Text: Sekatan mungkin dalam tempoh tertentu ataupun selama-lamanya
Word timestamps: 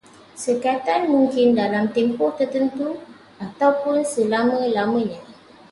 Sekatan 0.45 1.01
mungkin 1.13 1.47
dalam 1.59 1.85
tempoh 1.95 2.31
tertentu 2.39 2.87
ataupun 3.45 3.97
selama-lamanya 4.13 5.19